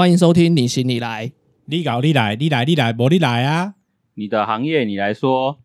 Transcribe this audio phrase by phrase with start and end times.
[0.00, 1.30] 欢迎收听你行你来。
[1.66, 3.74] 你搞你来，你来你来，我你来啊！
[4.14, 5.60] 你的行业你来说。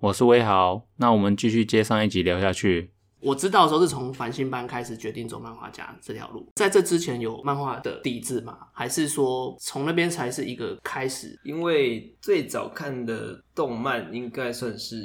[0.00, 2.90] 我是威豪，那我们继续接上一集聊下去。
[3.20, 8.58] 我知道的时候是从繁星班开始决定走漫画家这条路，在这之前有漫画的底子吗？
[8.72, 11.38] 还是说从那边才是一个开始？
[11.44, 14.96] 因为最早看的动漫应该算是《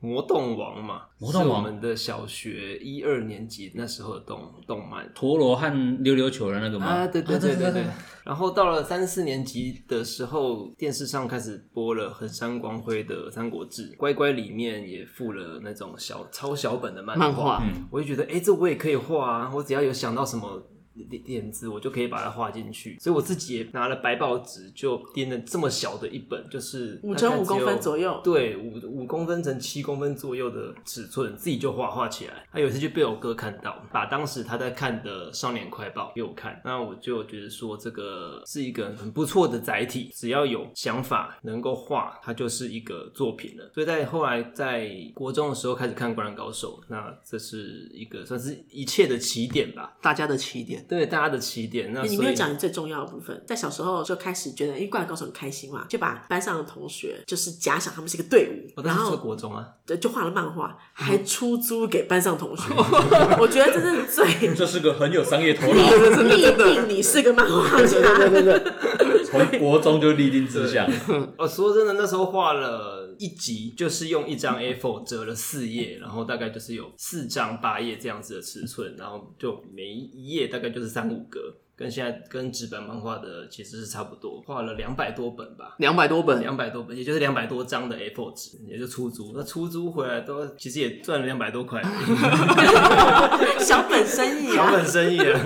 [0.00, 5.10] 魔动王》嘛，魔动王是我们的小学一二年级那时候的动动漫。
[5.14, 6.86] 陀螺和溜溜球的那个吗？
[6.86, 7.84] 啊，对对对对对对。
[8.24, 19.52] 然后到了三四年级的时候，电视上开始播了横山光辉的《三国志》，乖乖里面也附了那种小超小本的漫漫画我就觉得，哎、这我也可以画啊！
[19.54, 20.62] 我只要有想到什么
[21.04, 22.98] 点点子，我就可以把它画进去。
[22.98, 32.46] 所以我自己也拿了白报纸，就编了这么小的一本，就是五乘五公分左右对，五五公分乘七公分左右的尺寸，自己就画画起来。
[32.52, 43.70] 他有一次就被我哥看到，把当时他在看的《少年快报》给我看，那我就觉得说这个是一个很不错的载体，只要有想法能够画，它就是一个作品了。
[43.74, 50.84] 所以在后来在国中的时候开始看《灌篮高手》，那这是一个算是一切的起点吧，大家的起点。
[50.88, 51.92] 对大家的起点。
[51.92, 62.62] 那你没有讲你最重要的部分，在小时候就开始觉得，因为灌篮高手很开心嘛，就把班上的同学就是假想他们是一个队伍，然我当时是后国中啊，对就画了漫画，还出租给班上同学。
[63.38, 67.98] 我觉得这是最 这是个很有商业头脑，立定你是个漫画家。
[68.18, 70.88] 对对对从国中就立定志向。
[71.36, 85.74] 我说真的，那时候画了一集，就是用一张 A4 折了四页，然后大概就是有四张八页这样子的尺寸，然后就每一页大概就是三五格，跟现在跟纸本漫画的其实是差不多，画了两百多本吧。
[85.78, 89.32] 两百多本，两百多本，也就是两百多张的 A4 纸，也就出租。
[89.34, 91.82] 那出租回来都其实也赚了两百多块，
[93.58, 95.40] 小本生意啊，小本生意啊。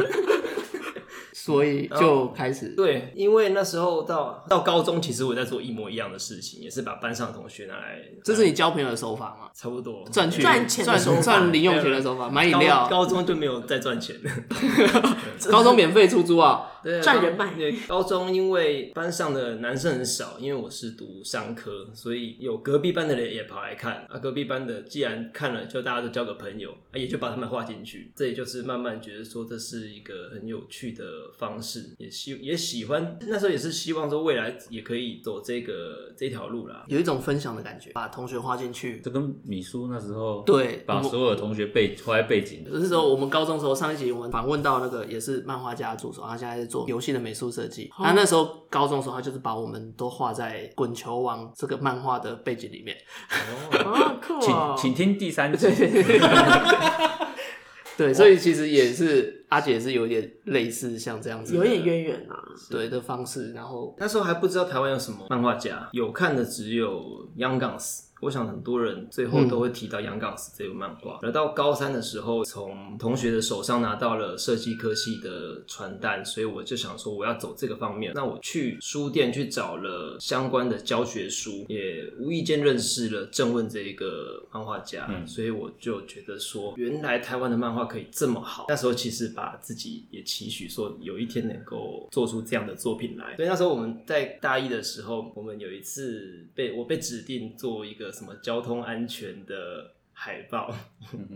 [1.44, 2.68] 所以就开始。
[2.77, 9.50] 对，因为那时候到到高中，其实我在做一模一样的事情，也是把班上的同学拿来，这是你交朋友的手法吗？
[9.52, 14.30] 差不多赚钱赚钱赚赚零用钱的手法，买饮料高，高中就没有再赚钱了。
[15.50, 16.68] 高中免费出租啊。
[16.82, 24.06] 对啊赚人脉对，高中因为班上的男生很少，因为我是读商科，所以有隔壁班的人也跑来看。
[24.08, 28.12] 啊，隔壁班的既然看了，就大家都交个朋友，啊，也就把他们画进去。
[28.16, 31.04] 这也就是慢慢觉得说这是一个很有趣的
[31.38, 33.18] 方式，也希也喜欢。
[33.22, 36.84] 那时候也是希望说未来也可以走这个这条路啦。
[36.88, 39.00] 有一种分享的感觉，把同学画进去。
[39.02, 47.90] 这跟米叔那时候对把所有的同学背画在背景，那时候我们高中的时候，上一集我们访问到那个也是漫画家的助手，他现在在做游戏的美术设计。
[47.94, 52.96] 他那时候高中的时候，他就是把我们都画在《滚球王》这个漫画的背景里面。
[53.84, 54.74] 哦，酷请哦。
[54.78, 55.66] 请听第三集。
[57.94, 62.34] 对，所以其实也是阿姐也是有点类似像这样子，有点渊源啊，
[62.70, 68.11] 对的方式，然后那时候还不知道台湾有什么漫画家，有看的只有 Young Guns。
[68.22, 71.18] 我想很多人最后都会提到《Young Guns》这个漫画。
[71.22, 78.12] 而到高三的时候，从同学的手上拿到了设计科系的传单，所以我就想说我要走这个方面。
[78.14, 88.66] 那我去书店去找了相关的教学书，也无意间认识了郑问这一个漫画家，所以我就觉得说，原来台湾的漫画可以这么好。
[88.68, 93.34] 那时候其实把自己也期许说，有一天能够做出这样的作品来。
[93.34, 100.73] 所以那时候我们在大一的时候，我们有一次被我被指定做一个什么交通安全的海报，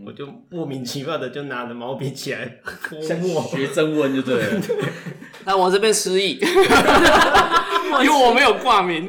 [0.04, 3.42] 我就莫名其妙的就拿着毛笔起来 泼墨。
[3.42, 4.60] 学征文就对了，
[5.44, 6.38] 那我这边失忆，
[8.02, 9.08] 因为我没有挂名。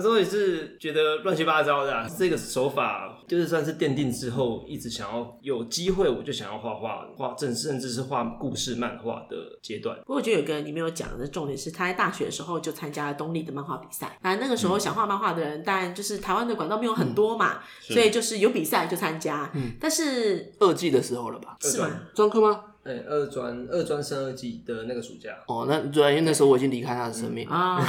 [0.00, 9.96] 对，那时候也是觉得乱七八糟的、啊，这个手法就是算是奠定之后，一直想要有机会我就想要画画，画甚甚至是画故事漫画的阶段。
[9.98, 14.18] 不过我觉得有个你没有讲的重点是，他在大学的时候就参加了东立的漫画比赛。
[14.22, 19.50] 那那个时候想画漫画的人，当然就是台湾的管道没有很多嘛，所以就是有比赛就参加。
[19.54, 21.56] 嗯但是二季的时候了吧？
[21.60, 21.88] 是吗？
[22.14, 22.64] 专科吗？
[22.82, 27.46] 哎、二专二专升二技的那个暑假，哦，那主要，因为那时候我已经离开他的生命。
[27.48, 27.86] 啊，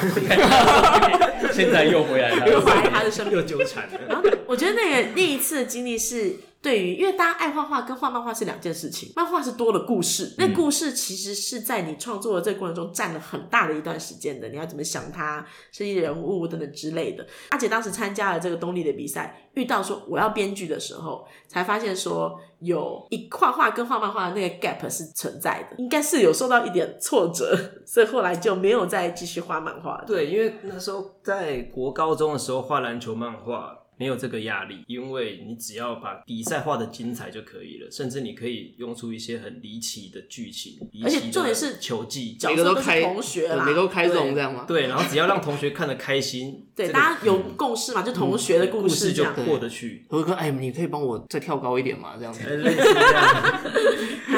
[1.53, 3.35] 现在又回来了又回来他的生命。
[3.39, 3.99] 又纠缠了。
[4.07, 17.25] 然后我觉得那个那一次的经历是对于，因为大家爱画画跟画漫画是两件事情，漫画是多了故事，那故事其实是在你创作的这个过程中占了很大的一段时间的，你要怎么想它，设计人物等等之类的。
[17.49, 27.57] 阿姐当时参加了这个东立的比赛，遇到说我要编剧的时候，才发现说有一画画跟画漫画的那个 gap 是存在的，应该是有受到一点挫折，
[27.87, 30.03] 所以后来就没有再继续画漫画了。
[30.05, 33.79] 对，因为那时候在国高中的时候画篮球漫画。
[34.01, 44.65] 没有这个压力，因为你只要把比赛画的精彩就可以了，甚至你可以用出一些很离奇的剧情，离而且奇的重点是球技，每个都开同学啦每个都开这种对这样吗？
[44.67, 49.35] 对，然后只要让同学看得开心， 对，这个大家有共识嘛，就同学的故事这样。
[49.45, 50.03] 过得去。
[50.09, 52.15] 我说，哎，你可以帮我再跳高一点嘛？
[52.17, 52.41] 这样子，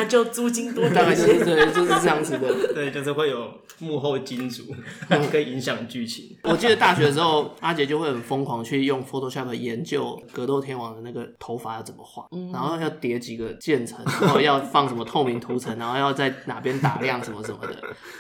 [0.04, 2.74] 那就租金多大概是对，就是这样子的。
[2.74, 4.64] 对，就是会有幕后金主，
[5.32, 6.36] 可以影响剧情。
[6.44, 17.76] 我记得大学的时候，阿杰就会很疯狂去用 Photoshop 研究格斗天王的那个头发要怎么画，然后要叠几个渐层，然后要放什么透明涂层，然后要在哪边打亮什么什么的。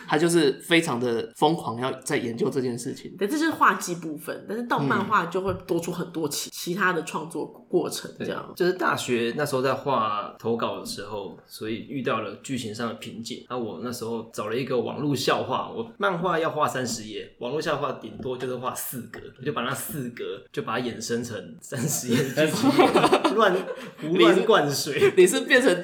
[0.07, 3.13] 他就是非常的疯狂，要在研究这件事情。
[3.17, 8.53] 对，这就是画技部分，但是到漫画就会多出很多其其他的创作过程，这样。
[8.55, 13.43] 就是大学那时候在画投稿的时候，所以遇到了剧情上的瓶颈。
[13.49, 22.69] 那我那时候找了一个网络笑话，我漫画要画三十页，网络笑话顶多就是画四格，我就把那四格就把它衍生成三十页的剧情，
[23.33, 23.55] 乱
[23.99, 25.83] 胡乱灌水，你是变成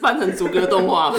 [0.00, 1.18] 翻成逐格动画吗，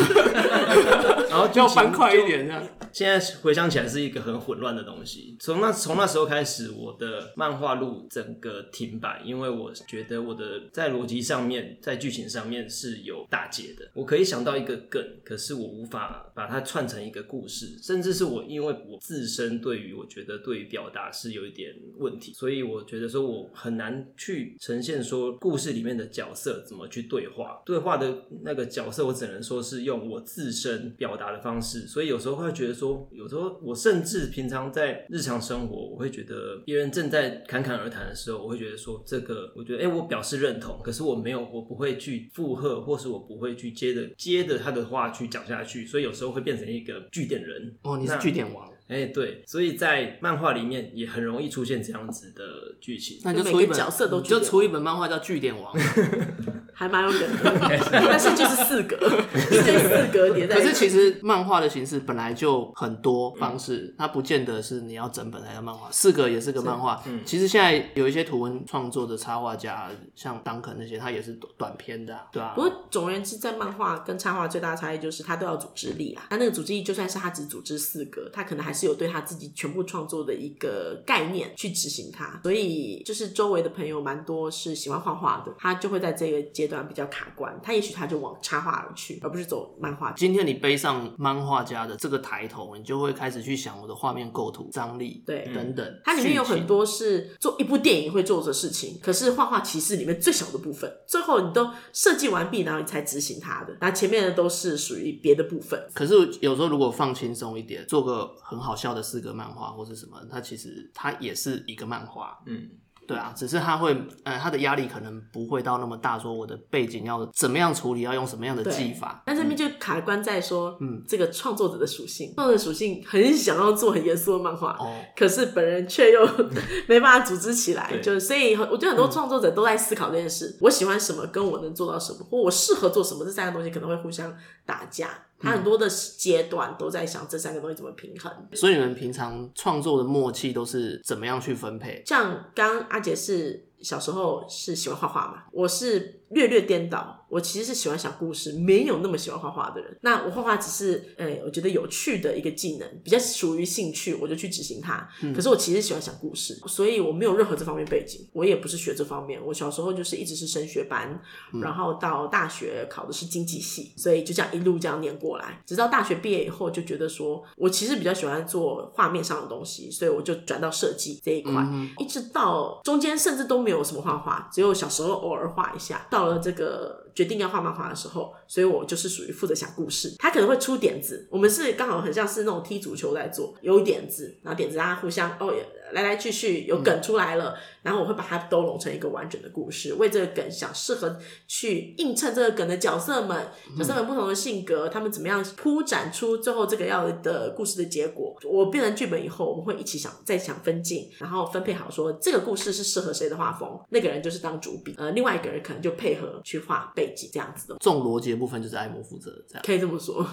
[1.33, 2.63] 然后就要翻快一点这样。
[2.91, 5.35] 现在回想起来是一个很混乱的东西。
[5.39, 13.89] 从那从那时候开始，我的漫画路整个停摆，因为我觉得我的在逻辑上面，在剧情上面是有打结的。
[13.95, 28.13] 我可以想到一个梗，可是我无法把它串成一个故事，甚至是我因为我自身对于我觉得对于表达是有一点问题，所以我觉得说我很难去呈现说故事里面的角色怎么去对话，对话的
[28.44, 47.75] 那个角色，我只能说是用我自身表达的方式，所以有时候会觉得说，有时候我甚至平常在日常生活，我会觉得别人正在侃侃而谈的时候，我会觉得说这个，我觉得哎、诶我表示认同，可是我没有，我不会去附和，或是我不会去接着接着他的话去讲下去，所以有时候会变成一个据点人。
[47.83, 52.44] 哦，你是据点王，哎、对，所以在漫画里面也很容易出现这样子的
[52.80, 53.19] 剧情。
[53.24, 55.74] 那你就出一本角色都就出一本漫画叫《据点王》。
[56.75, 58.97] 还蛮有梗的， 但是就是四格，
[59.31, 60.56] 这四格叠在。
[60.56, 67.00] 可是其实漫画的形式本来就很多方式，它不见得是你要整本来的漫画，四格也是个漫画。
[67.06, 72.62] 嗯其实现在有一些图文创作的插画家，像当肯那些，他也是短短篇的、啊，对啊不。
[72.63, 76.25] 过总而言之，在漫画跟插画最大的差异就是它都要组织力啊。
[76.31, 82.39] 他那个组织力，就算是他只组织四格，他可能还是有对他自己全部创作的一个概念去执行它。
[82.43, 90.11] 所以就是周围的朋友蛮多是喜欢画画的，他就会在这个阶段比较卡关，他也许他就往插画而去，而不是走漫画。
[90.13, 96.01] 今天你背上漫画家的这个抬头，你就会开始去想我的画面构图、张力，对等等。
[96.03, 105.79] 它里面有很多是做一部电影会做的事情，可是画画其实里面最小的部分，最后你都设计完毕，然后你才执行它的，那前面的都是属于别的部分。
[105.93, 112.42] 可是有时候如果放轻松一点，做个很好笑的四格漫画或是什么，它其实它也是一个漫画。
[112.45, 112.69] 嗯，
[113.06, 113.94] 对啊，只是它会，
[114.24, 119.21] 呃，它的压力可能不会到那么大，说我的背景要怎么样处理，要用什么样的技法。
[119.25, 126.25] 但这边就卡关在说，嗯，这个创作者的属性，创作者属性很想要做很严肃的漫画，哦，可是本人却又
[126.88, 134.33] 没办法组织起来，对就所以我觉得很多创作者都在思考这件事：我喜欢什么，跟我能做到什么，或我适合做什么，这三个东西可能会互相
[134.65, 135.10] 打架。
[135.43, 138.31] 他很多的阶段都在想这三个东西怎么平衡。
[138.53, 142.01] 所以你们平常创作的默契都是怎么样去分配？
[142.05, 149.96] 像刚刚阿杰是小时候是喜欢画画嘛，我是略略颠倒，我其实是喜欢讲故事，没有那么喜欢画画的人。
[150.01, 155.07] 那我画画只是，呃、我觉得有趣的一个技能，比较属于兴趣，我就去执行它。
[155.36, 159.39] 可是我其实喜欢讲故事，所以我没有任何这方面背景，我也不是学这方面。
[159.46, 161.22] 我小时候就是一直是升学班，
[161.62, 171.63] 然后到大学考的是经济系，所以就这样一路这样念过来，直到大学毕业以后，就觉得说我其实比较喜欢做画面上的东西，所以我就转到设计这一块，
[172.00, 176.06] 一直到中间甚至都没有没有什么画画，只有小时候偶尔画一下。
[176.12, 185.53] 到了这个决定要画漫画的时候，所以我就是属于负责想故事，他可能会出点子，我们是刚好很像是那种踢足球在做，有点子，然后点子大家互相哦
[185.91, 191.15] 来来去去有梗出来了，然后我会把它都拢成一个完整的故事，为这个梗想适合
[191.48, 198.36] 去映衬这个梗的角色们，角色们不同的性格，他们怎么样铺展出最后这个要的故事的结果。
[198.43, 210.25] 我变成剧本以后，我们会一起想再想分镜，然后分配好说这个故事是适合谁的画风，那个人就是当主笔，呃，另外一个人可能就配合去画背景这样子的，这种逻辑的部分就是艾摩负责，这样可以这么说。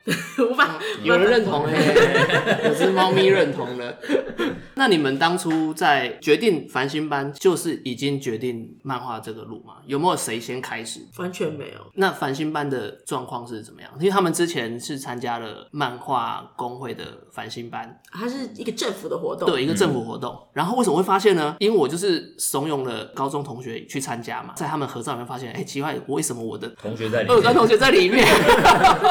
[0.50, 1.74] 无法有人认同哎、
[2.64, 3.96] 有只猫咪认同了。
[4.74, 9.74] 那你们当初在决定繁星班，就是已经决定漫画这个路吗？
[9.86, 11.00] 有没有谁先开始？
[11.18, 11.86] 完全没有。
[11.94, 13.90] 那繁星班的状况是怎么样？
[13.98, 20.34] 因为他们之前是参加了漫画工会的繁星班，它是一个政府的活动，对一个政府活动。
[20.54, 21.54] 然后为什么会发现呢？
[21.58, 28.26] 因为我就是怂恿了高中同学去参加嘛，在他们合照里面发现，哎、奇怪，为什么我的同学在里面，二专同学在里面？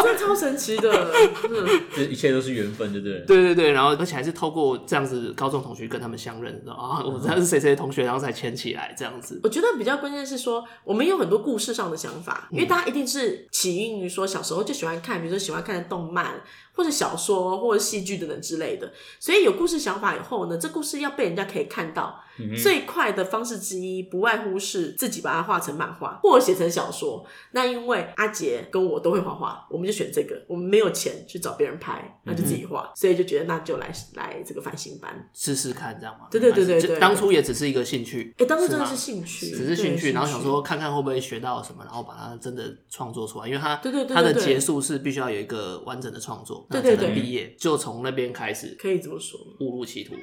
[0.03, 0.88] 真的超神奇的。
[0.91, 3.19] 嗯 这一切都是缘分，对不对？
[3.25, 9.39] 对对对，然后而且还是透过这样子高中同学跟他们相认，知道啊，我知道是谁谁的同学，然后才牵起来这样子。
[9.43, 16.41] 我觉得比较关键是说，我们有很多故事上的想法，因为大家一定是起因于说小时候就喜欢看，比如说喜欢看的动漫。
[16.72, 22.24] 或者小说或者戏剧等等之类的，所以有故事想法以后呢，这故事要被人家可以看到，
[22.62, 27.25] 最快的方式之一不外乎是自己把它画成漫画或者写成小说。
[27.51, 30.39] 那因为阿杰跟我都会画画，我们就选这个。
[30.48, 35.29] 我们没有钱去找别人拍，那就自己画，所以就觉得那就来来这个繁星班。
[35.34, 36.27] 试试看，这样吗？
[36.31, 49.39] 对对对对对当初也只是一个兴趣，哎、当初真的是兴趣，只是兴趣，然后想说看看会不会学到什么，然后把它真的创作出来，因为它对对对对它的结束是必须要有一个完整的创作，对对对毕业，就从那边开始可以这么说。
[49.60, 50.15] 误入歧途。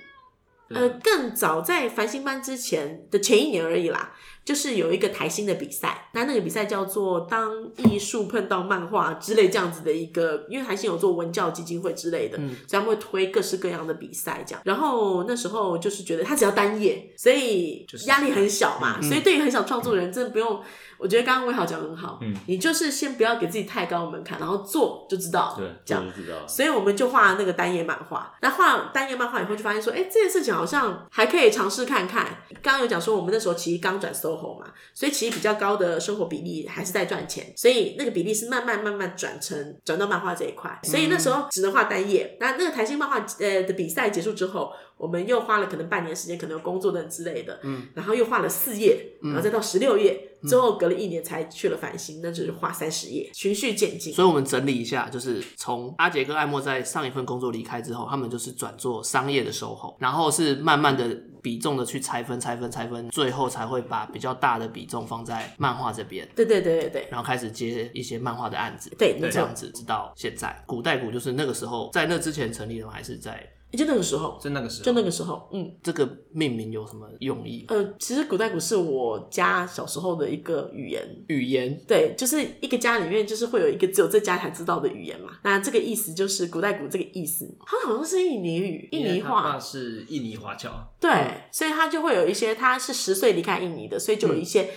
[0.69, 4.13] 呃，更早在繁星班之前的前一年而已啦，
[4.45, 14.61] 就是有一个台新的比赛，那那个比赛叫做“当艺术碰到漫画”之类这样子的一个，因为台新有做文教基金会之类的，嗯所以他们会推各式各样的比赛这样。
[14.65, 20.61] 然后那时候就是觉得他只要单页，所以压力很小嘛，所以对于很小创作人真的不用。
[20.99, 26.05] 我觉得刚刚魏豪讲的很好，嗯你就是先不要给自己太高的门槛，然后做就知道，对，这样。
[26.47, 28.35] 所以我们就画那个单页漫画。
[28.41, 32.27] 那画单页漫画以后，就发现说，哎、这件事情好像还可以尝试看看。
[32.63, 40.79] 刚刚有讲说，我们那时候其实刚转 SOHO 嘛，所以其实比较高的生活比例还是在赚钱，所以那个比例是慢慢慢慢转成转到漫画这一块。
[40.83, 42.37] 所以那时候只能画单页。
[42.41, 50.33] 那那个台新漫画呃的比赛结束之后，我们又花了可能半年时间，可能有工作等之类的，嗯，然后又画了四页，然后再到十六页。
[50.47, 54.13] 之后隔了一年才去了繁星，那就是画三十页，循序渐进。
[54.13, 61.09] 所以我们整理一下，就是从阿杰跟艾莫在上一份工作离开之后，他们就是转做商业的售后，然后是慢慢的
[61.43, 68.95] 比重的去拆分、拆分、拆分，最后才会把比较大的比重放在漫画这边，对对对对对然后开始接一些漫画的案子。
[68.97, 72.93] 对，没错这样，子直到现在，古代股就是那个时候，在那之前成立的吗？
[72.93, 77.65] 还是在就那个时候，就那个时候，就那个时候，嗯，这个命名有什么用意？
[77.69, 81.07] 呃，其实古代鼓是我家小时候的一个语言。
[81.29, 81.79] 语言？
[81.87, 85.33] 对，就是一个家里面，就是会有一个只有这家才知道的语言嘛。
[85.43, 90.71] 那这个意思就是古代鼓这个意思，它好像是印尼语、印尼话，是印尼华侨，
[91.01, 91.11] 对，
[91.53, 94.71] 所以他就会有一些，他是十岁离开印尼的，所以就有一些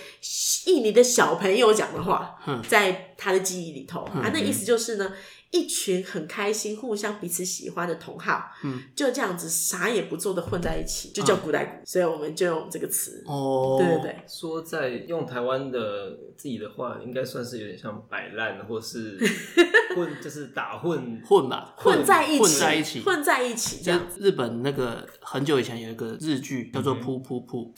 [0.65, 2.35] 印尼的小朋友讲的话，
[2.67, 4.29] 在他的记忆里头、啊。
[4.33, 5.13] 那意思就是呢，
[5.51, 11.81] 一群很开心、互相彼此喜欢的同好，嗯，就这样子啥也不做的混在一起，就叫古代鼓。
[11.85, 13.23] 所以我们就用这个词。
[13.25, 19.17] 哦，对对对，说在用台湾的自己的话，应该算是有点像摆烂，或是
[19.95, 21.19] 混，就是打混。
[21.25, 27.73] 混吧，混在一起，混在一起，混在一起，这就样日本那个很久以前有一个日剧叫做《噗噗噗》，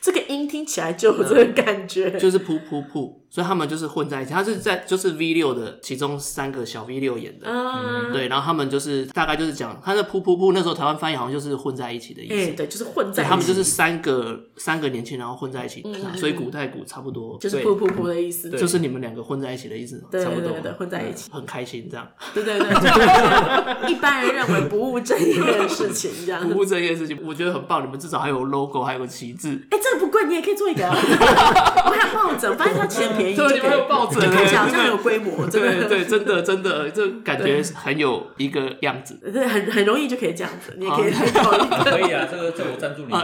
[0.00, 2.10] 这个音听起来就有这个感觉。
[2.18, 4.32] 就是噗噗噗，所以他们就是混在一起。
[4.32, 12.52] 他是在就是 V 六的其中三个小 V 六演的，嗯，对，然后他们就是大概就是讲他的噗噗噗，那时候台湾翻译好像就是混在一起的意哎、思。
[12.52, 15.82] 对，就是混在，一起，他们就是三个三个年轻人，然后混在一起，
[16.16, 22.06] 所以古代古差不多，就是噗噗噗的意思，对就是你们两个混在一起的意思，对差不多对对对，混在一起，很开心这样。
[22.32, 22.68] 对对对，
[23.90, 26.48] 一般人认为不务正业的事情，这样。
[26.48, 27.84] 不务正业的事情，我觉得很棒。
[27.84, 29.60] 你们至少还有 logo，还有个旗帜。
[29.74, 30.94] 哎、这个不贵，你也可以做一个、啊。
[30.94, 35.88] 我还有抱枕，发现它其实便宜，就可以对你们还有抱枕就看起来好像很有规模，真的。
[35.88, 39.18] 对对，真的真的，这感觉很有一个样子。
[39.32, 41.90] 对，很很容易就可以这样子，你也可以搞一个。
[41.90, 43.10] 可以啊，这个这我赞助你。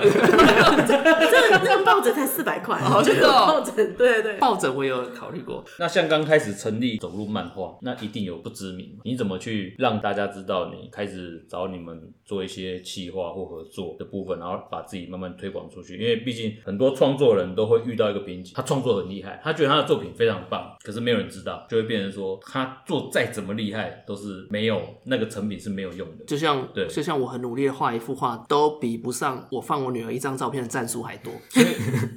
[0.88, 4.33] 这个这个抱枕才四百块，哦真的哦 抱枕，对对对。
[4.38, 15.97] 抱枕我有考虑过，那像刚开始成立走入漫画，那一定有不知名，你怎么去让大家知道你开始找你们做一些企划或合作的部分，然后把自己慢慢推广出去？
[15.97, 26.25] 因为毕竟很多创作人都会遇到一个瓶颈，他创作很厉害，他觉得他的作品非常棒，可是没有人知道，就会变成说他做再怎么厉害都是没有那个成品是没有用的。
[26.26, 31.32] 就像对就像我很努力的画一幅画，都比不上我放我女儿一张照片的赞数还多。
[31.50, 31.66] 所以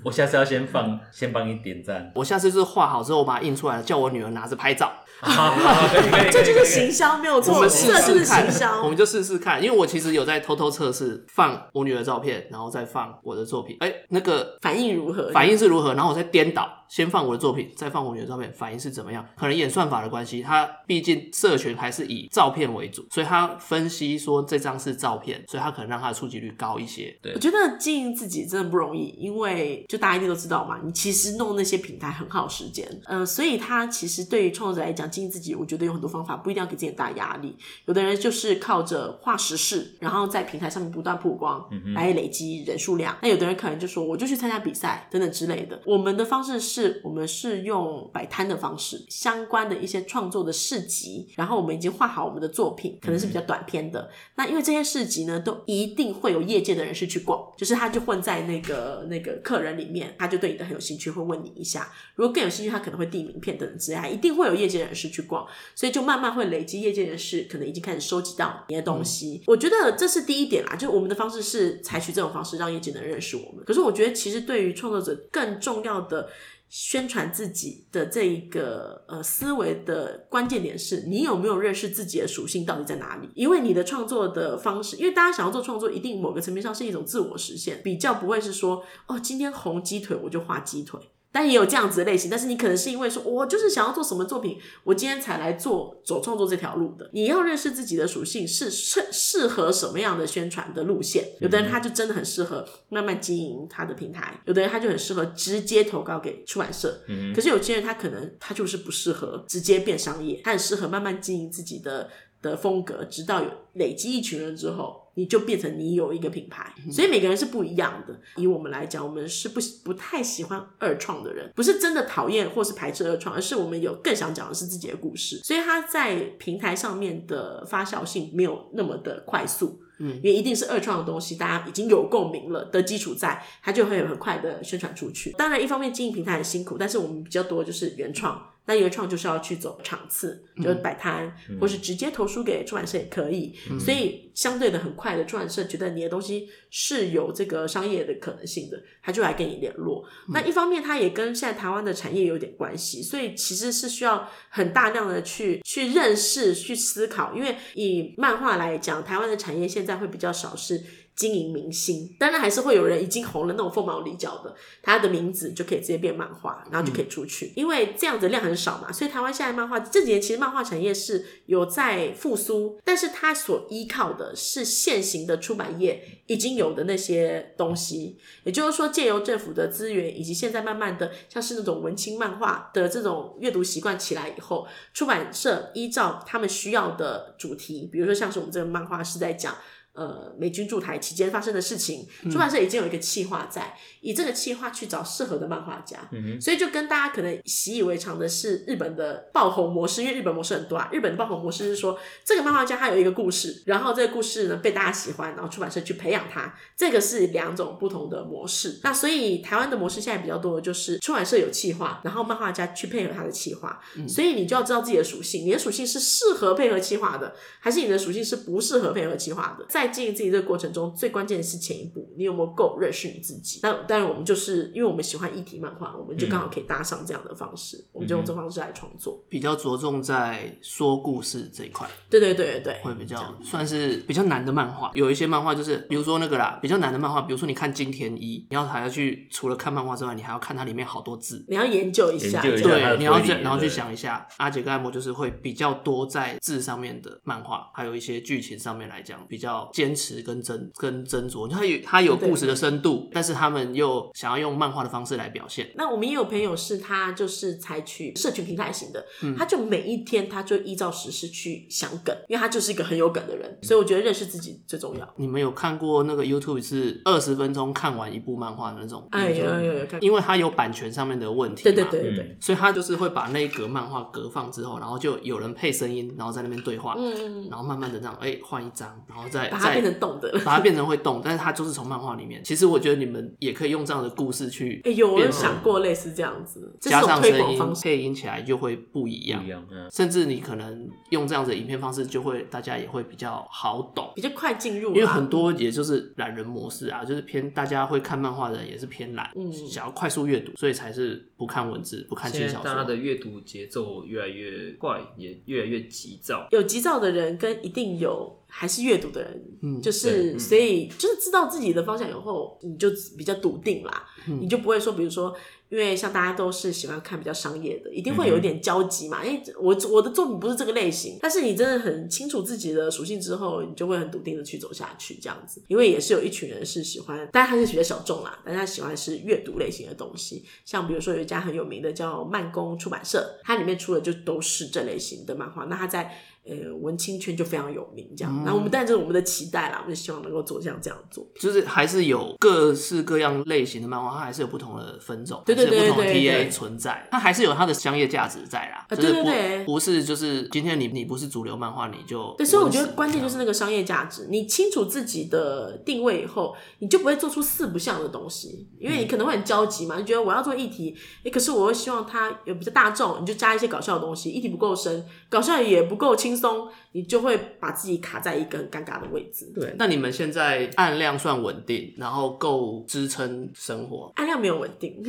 [0.03, 2.11] 我下次要先放，先帮你点赞。
[2.15, 4.91] 我下次就是画好之后，我把它印出来，叫我女儿拿着拍照。
[5.21, 8.81] 好好好，可以可以，这就是行销，没有错，我们试这就是试看行，销。
[8.83, 9.63] 我们就试试看。
[9.63, 13.77] 因为我其实有在偷偷测试，放我女儿照片，然后再放我的作品。
[13.79, 15.31] 哎、那个反应如何？
[15.31, 15.93] 反应是如何？
[15.93, 19.27] 然后我再颠倒，先放我的作品，再放我女儿的照片，反应是怎么样？
[19.35, 27.17] 可能演算法的关系，它毕竟社群还是以照片为主，所以它分析说这张是照片，所以它可能让它的触及率高一些。
[27.19, 37.57] 对我觉得经营自己真的不容易，因为就大家一定都知道嘛，你其实弄那些平台很耗时间，呃，所以他其实对于创作者来讲，经营自己，我觉得有很多方法，不一定要给自己很大压力。
[37.85, 43.17] 有的人就是靠着画时事，然后在平台上面不断曝光，来累积人数量。
[43.23, 45.81] 那有的人可能就说，我就去参加比赛等等之类的。
[45.87, 54.09] 我们的方式是我们是用摆摊的方式，相关的一些创作的市集，然后我们已经画好我们的作品，可能是比较短篇的。
[54.35, 61.91] 那因为这些市集呢，都一定会有业界的人士去逛，就是他就混在那个那个客人里面，他就对你的很有兴趣，会问你一下。
[62.15, 69.41] 如果更有兴趣，他可能会递名片等等之类，一定会有业界人士去逛，所以就慢慢会累积业界人士可能已经开始收集到你的东西。
[69.47, 73.63] 我觉得这是第一点啦，就是我们的方式是采取这种方式让业界能认识我们。
[73.65, 76.29] 可是我觉得其实对于创作者更重要的。
[76.75, 83.29] 宣传自己的这一个呃思维的关键点是你有没有认识自己的属性到底在哪里？
[83.35, 90.99] 因为你的创作的方式，因为大家想要做创作，一定某个层面上是一种自我实现，比较不会是说哦，今天红鸡腿我就画鸡腿。
[91.33, 97.09] 但也有这样子的类型，但是你可能是因为说，我就是想要做什么作品，我今天才来做走创作这条路的。
[97.11, 101.27] 你要认识自己的属性，是适适合什么样的宣传的路线。
[101.39, 107.01] 有的人他就真的很适合慢慢经营他的平台，有的人他就很适合直接投稿给出版社。
[107.35, 112.09] 可是有些人他可能他就是不适合直接变商业，他很适合慢慢经营自己的
[112.43, 115.02] 的风格，直到有累积一群人之后。
[115.15, 118.19] 你就变成你有一个品牌，所以每个人是不一样的。
[118.35, 129.79] 以我们来讲，我们是不不太喜欢二创的人，不是真的讨厌或是排斥二创，而是我们有更想讲的是自己的故事，所以它在平台上面的发酵性没有那么的快速。
[129.99, 135.31] 嗯，因为一定是二创的东西，大家已经有共鸣了的基础在，它就会很快的宣传出去。
[135.33, 138.43] 当然，一方面经营平台很辛苦，但是我们比较多就是原创。
[138.65, 143.53] 那原创就是要去走场次，就是摆摊，或是直接投书给出版社也可以。
[143.79, 150.05] 所以相对的很快的，出版社觉得你的东西是有这个商业的可能性的，他就来跟你联络。
[150.29, 157.33] 那一方面，它也跟现在台湾的产业有点关系，所以其实是需要很大量的去去认识、去思考。
[157.35, 160.81] 因为以漫画来讲，台湾的产业现在会比较少是。
[161.15, 168.91] 经营明星，当然还是会有人已经红了那种凤毛麟角的，他的名字就可以直接变漫画，然后就可以出去，因为这样子量很少嘛。
[168.91, 189.55] 所以台湾现在漫画这几年其实漫画产业是有在复苏，但是它所依靠的是现行的出版业已经有的那些东西，也就是说借由政府的资源，以及现在慢慢的像是那种文青漫画的这种阅读习惯起来以后，出版社依照他们需要的主题，比如说像是我们这个漫画是在讲。
[189.93, 196.09] 呃，美军驻台期间发生的事情，出版社已经有一个企划在，以这个企划去找适合的漫画家，
[196.41, 200.89] 所以就跟大家可能习以为常的是日本的爆红模式，因为日本模式很多啊。
[200.91, 208.79] 日本的爆红模式是说，这个漫画家他有一个故事，然后这个故事呢被大家喜欢，然后出版社去培养他，这个是两种不同的模式。
[208.81, 219.63] 那所以台湾的模式现在比较多的就是出版社有企划，然后漫画家去配合他的企划，所以你就要知道自己的属性，你的属性是适合配合企划的，还是你的属性是不适合配合企划的？
[219.69, 223.59] 在经营自己这个过程中，最关键的是前一步，你有没有够认识你自己？
[223.63, 229.23] 那当然，我们就是因为我们喜欢议题漫画，我们就刚好可以搭上这样的方式，我们就用这方式来创作。
[229.29, 234.91] 比较着重在说故事这一块，对对对对对，会比较算是比较难的漫画。
[234.93, 241.43] 有一些漫画就是，比如说那个啦，比较难的漫画，比如说你看金田一，你要还要去除了看漫画之外，你还要看它里面好多字。
[241.47, 255.69] 你要研究一下，一下对，你要推理这然后去想一下，阿杰跟艾莫就是会比较多在字上面的漫画，还有一些剧情上面来讲比较坚持跟斟跟斟酌，他有他有故事的深度，但是他们又想要用漫画的方式来表现。
[255.75, 265.13] 那我们也有朋友是他就是采取社群平台型的，嗯他就每一天他就依照时事去想梗，因为他就是一个很有梗的人，所以我觉得认识自己最重要。
[265.17, 269.07] 你们有看过那个 YouTube 是二十分钟看完一部漫画的那种？
[269.11, 272.03] 哎，有有有因为它有版权上面的问题，对对对。
[272.03, 280.31] 对对，所以他就是会把那一格漫画隔放之后，然后就有人配声音，然后在那边对话，嗯，然后慢慢的这样，哎、换一张，然后再把它变成动的。
[280.45, 282.43] 把它变成会动，但是它就是从漫画里面。
[282.43, 287.73] 其实我觉得你们也可以用这样的故事去哎、有我有想过类似这样子，加上声音。
[287.81, 289.49] 配音起来就会不一样不一。
[289.49, 294.11] 样，嗯，甚至你可能用这样子的影片方式，就会大家也会比较好懂。
[294.15, 303.03] 比较快进入啦，因为很多也就是懒人模式啊，就是偏大家会看漫画的人也是偏懒，嗯想要快速阅读，所以才是不看文字、不看轻小现在大家的说。
[303.03, 306.47] 阅读节奏越来越快，也越来越急躁。
[306.51, 315.35] 有急躁的人跟一定有还是阅读的人，嗯就是所以就是知道自己的方向以后，你就比较笃定啦，嗯你就不会说，比如说。
[315.69, 319.25] 因为像大家都是喜欢看比较商业的，一定会有一点交集嘛。
[319.25, 325.63] 因为我我的作品不是这个类型，但是你真的很清楚自己的属性之后，你就会很笃定的去走下去这样子。
[325.67, 330.45] 因为也是有一群人是喜欢，当然他是比较小众啦，但是他喜欢是阅读类型的东西。
[330.63, 335.63] 像比如说有一家很有名的叫慢工出版社，它里面出的就都是这类型的漫画。
[335.63, 338.43] 那它在呃文青圈就非常有名，这样。
[338.45, 341.25] 那、我们当然这是我们的期待啦，我们就希望能够做像这样做。
[341.39, 348.85] 就是还是有各式各样类型的漫画，它还是有不同的分种，对对还是有不同的对对 TA 存在，它还是有它的商业价值在啦。
[348.89, 354.27] 啊就是不对对对不是就是今天你你不是主流漫画，你就对，所以我觉得关键就是那个商业价值。
[354.29, 369.51] 你清楚自己的定位以后，你就不会做出四不像的东西，因为你可能会很焦急嘛，你觉得我要做议题，诶，可是我又希望它有比较大众，你就加一些搞笑的东西，议题不够深，搞笑也不够轻松，你就会把自己卡在一个很尴尬的位置。
[369.53, 369.75] 对。
[369.77, 375.03] 那你们现在按量算稳定，然后够支撑生活，按量没有稳定，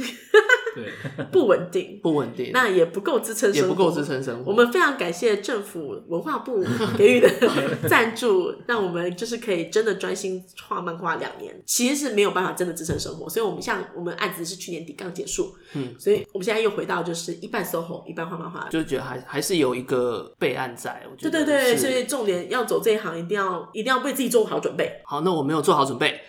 [0.75, 0.93] 对，
[1.31, 4.51] 不稳定，不稳定，那也不够支撑生活，也不够支撑生活。
[4.51, 6.65] 我们非常感谢政府文化部
[6.99, 7.29] 给予的
[7.89, 13.29] 赞助，让我们就是可以真的专心画漫画两年，其实是没有办法真的支撑生活。
[13.29, 18.69] 所以，我们像我们案子是去年底刚结束，嗯，所以我们现在又回到就是一半 SOHO，一半画漫画。
[18.71, 25.01] 就觉得还还是有一个备案在，我觉得对对对，所以重点要走这一行，一定要一定要为自己做好准备。
[25.05, 26.21] 好，那我没有做好准备，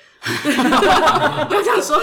[1.48, 1.98] 不要这样说，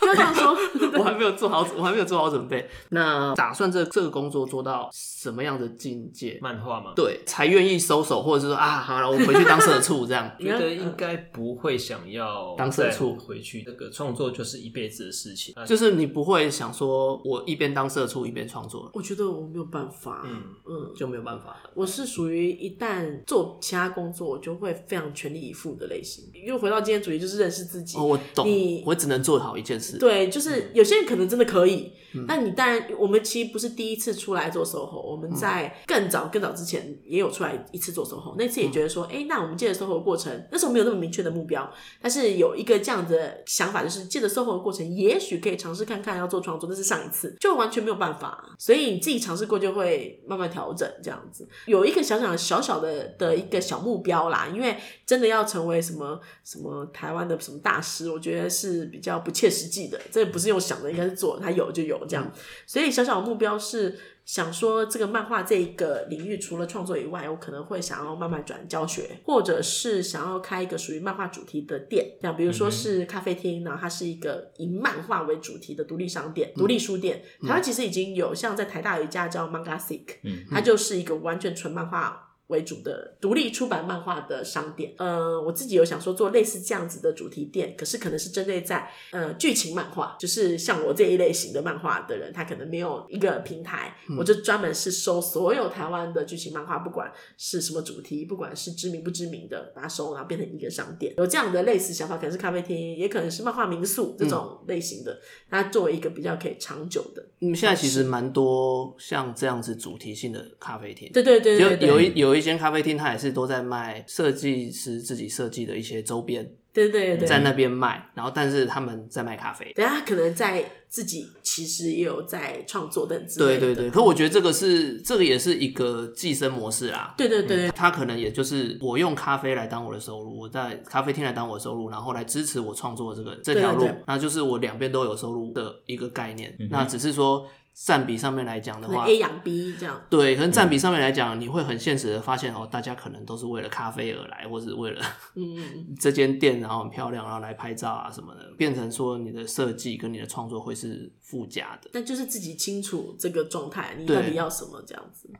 [0.00, 0.52] 不要这样说。
[0.98, 2.68] 我还没有做好，我还没有做好准备。
[2.90, 6.38] 那打算这这个工作做到什么样的境界？
[6.42, 10.30] 漫画吗，对，才愿意收手，或者是说啊，好了，我回去当社畜这样。
[10.38, 13.64] 觉得应该不会想要当社畜回去。
[13.66, 21.70] 那个创作就是一辈子的事情，啊就是你不会想说，我一边当社畜一边创作，我觉得我没有办法，嗯嗯，就没有办法了。
[21.74, 26.24] 我是属于一旦做其他工作，我就会非常全力以赴的类型。
[26.44, 27.96] 又回到今天主题，就是认识自己。
[27.96, 29.98] 哦，我懂你，我只能做好一件事。
[29.98, 32.24] 对，就是有些人可能真的可以，嗯。
[32.28, 35.22] 但你当然，我们其实不是第一次出来做 SOHO，我嗯。
[35.22, 62.32] 们在更早更早之前也有出来一次做 SOHO，那次也觉得说，哎、那我们借着 SOHO 的过程，那时候没有那么明确的目标，但是有一个这样的想法，就是借着 SOHO 的过程，也许可以尝试看看要做创作，那是上一次就完全没有办法，所以你自己尝试过就会慢慢调整这样子，有一个小小小小的的一个小目标啦，因为真的要成为什么什么台湾的什么大师，我觉得是比较不切实际的，这不是用想的，应该是做，他有就有这样。
[62.66, 77.22] 所以小小的目标是想说，这个漫画这个领域除了创作以外，我可能会想要慢慢转教学，或者是想要开一个属于漫画主题的店，像比如说是咖啡厅，然后它是一个以漫画为主题的独立商店、独立书店。
[77.42, 82.28] 台湾其实已经有，像在台大有一家叫 Manga Sick，嗯它就是一个完全纯漫画。
[82.52, 101.14] 为主的独立出版漫画的商店，呃，我自己有想说做类似这样子的主题店，可是可能是针对在呃剧情漫画，就是像我这一类型的漫画的人，他可能没有一个平台，我就专门是收所有台湾的剧情漫画，不管是什么主题，不管是知名不知名的，把它收，然后变成一个商店。
[101.16, 107.24] 有这样的类似想法，可能是咖啡厅，也可能是漫画民宿这种类型的，它作为一个比较可以长久的。
[107.40, 111.10] 嗯，现在其实蛮多像这样子主题性的咖啡厅。
[111.12, 119.72] 对对对对对，有有一有一间咖啡厅，它也是都在卖设计师自己设计的一些周边，对对对，在那边卖，然后但是他们在卖咖啡。
[119.74, 123.60] 等下他可能在自己其实也有在创作等之类的。
[123.60, 127.14] 对对对，可我觉得这个是这个也是一个寄生模式啦。
[127.16, 136.54] 对对对他可能也就是我用咖啡来当我的收入，我在咖啡厅来当我的收入，然后来支持我创作这个这条路对对对，那就是我两边都有收入的一个概念。
[136.70, 140.00] 那只是说占比上面来讲的话 A 养 B 这样。
[140.10, 145.02] 对，可能占比上面来讲，你会很现实的发现哦，大家可能都是为了咖啡而来，或是为了
[145.34, 151.88] 嗯 这间店，然后很漂亮，然后来拍照啊什么的，变成说你的设计跟你的创作会是附加的。
[151.94, 155.30] 但就是自己清楚这个状态，你到底要什么这样子。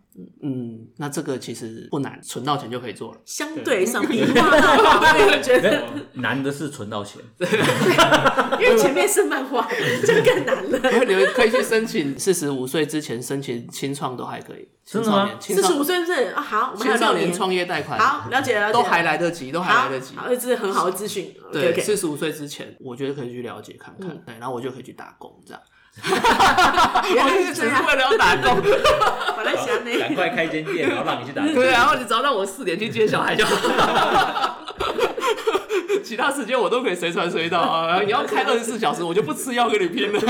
[0.43, 3.21] 嗯，那这个其实不难，存到钱就可以做了。
[3.27, 7.21] 相对上比画漫画，我觉得，难的是存到钱。
[8.61, 9.69] 因为前面是漫画，
[10.07, 10.93] 就更难了。
[10.93, 14.69] 因为你们可以去申请，四十五岁之前申请清创都还可以。
[14.85, 16.35] 真的吗青少年四十五岁是？
[16.35, 17.33] 好，我们青少年。
[17.33, 20.15] 创业贷款，好，了解了解，都还来得及，都还来得及。
[20.15, 21.35] 好，这是很好的资讯。
[21.51, 25.63] 对，四十五岁之前，我觉得可以去了解看看，嗯对，然后我就可以去打工，这样。
[27.15, 27.77] 原来是只这样。
[27.77, 28.61] 是为了要打工，
[29.37, 31.55] 本来想你，赶快开一间店，然后让你去打工。
[31.55, 33.53] 对，然后你只要让我四点去接小孩就好。
[36.03, 38.01] 其他时间我都可以随传随到啊！
[38.05, 40.21] 你要开二十四小时，我就不吃药跟你拼了。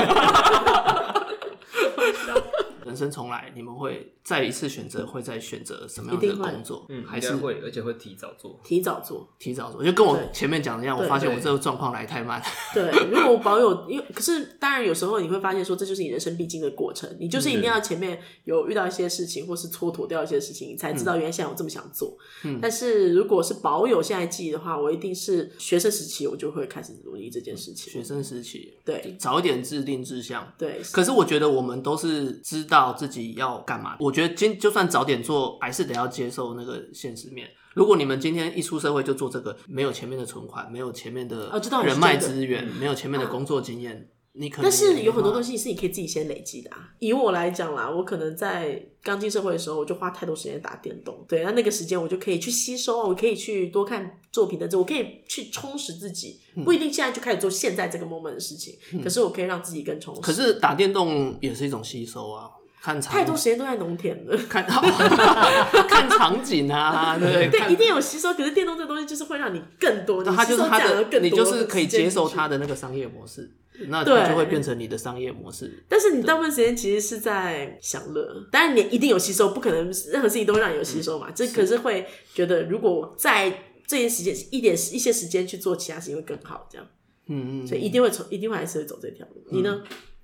[2.93, 6.85] 人生重来，你们会再一次选择，会再选择什么样的工作？
[6.89, 8.59] 嗯，还是会，而且会提早做。
[8.63, 9.27] 提早做。
[9.39, 9.83] 提早做？
[9.83, 12.39] 就跟我前面讲的一样，我发现我这个状况来太慢。
[12.71, 22.15] 对，如果我保有，因为可是当然有时候你会发现说，这就是你人生必经的过程，你就是一定要前面有遇到一些事情，或是蹉跎掉一些事情，你才知道原来现在我这么想做。
[22.43, 27.91] 嗯但是如果是保有现在记忆的话，我一定是学生时期我就会开始努力这件事情。
[27.91, 33.95] 学生时期对早一点制定志向，对，可是我觉得我们都是知道自己要干嘛。
[33.99, 37.47] 我觉得今就算早点做，还是得要接受那个现实面。
[37.73, 41.49] 如果你们今天一出社会就做这个，没有前面的存款，没有前面的
[41.85, 46.89] 人脉资源，没有前面的工作经验，你可能但是有很多东西，是你可以自己先累积的、啊。
[46.99, 51.25] 以我来讲啦，我可能在刚进社会的时候，我就花太多时间打电动。
[51.27, 60.21] 对，那那个时间我就可以去吸收，我可以去多看作品的这，我可以去充实自己，嗯不一定现在就开始做现在这个 moment 的事情，可是我可以让自己更充实。
[60.21, 62.47] 可是打电动也是一种吸收啊，
[62.83, 64.37] 看场太多时间都在农田了。
[64.47, 64.63] 看
[65.87, 67.61] 看场景啊，对不对？
[67.61, 72.43] 对，一定有吸收，可是电动这个东西就是会让你更多，你它就是它吸收这样而的，你更多就是可以接受它。
[72.43, 73.49] 的那个商业模式，
[73.87, 75.81] 那就会变成你的商业模式。
[75.87, 81.31] 但是你大部分时间其实是在享乐，当然你一定有吸收，不可能任何事情都会让你有吸收嘛。
[81.31, 83.49] 这可是会觉得，如果在
[83.87, 86.85] 这些时间一点一些时间去做其他事情会更好，这样，
[87.27, 89.41] 嗯嗯，所以一定会从一定会还是会走这条路。
[89.51, 89.81] 你呢？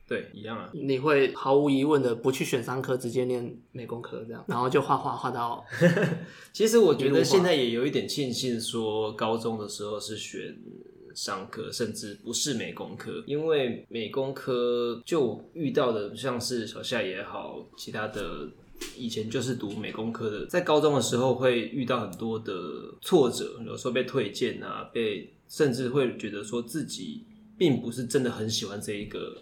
[0.09, 0.69] 对，一样啊。
[0.73, 5.63] 你会毫无疑问的不去选商科，直接念美工科这样，然后就画画画到
[6.51, 10.57] 其实我觉得现在也有一点庆幸，说高中的时候是选
[11.13, 18.49] 商科，甚至不是美工科，因为美工科就遇到的像是小夏也好，其他的。
[18.95, 22.53] 以前就是读美工科的，在高中的时候会遇到很多的
[23.01, 27.25] 挫折，有时候被推荐啊，被甚至会觉得说自己
[27.57, 29.35] 并不是真的很喜欢这一个